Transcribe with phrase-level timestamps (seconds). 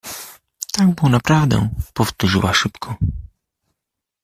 [0.73, 2.95] —Tak, były naprawdę!— powtórzyła szybko.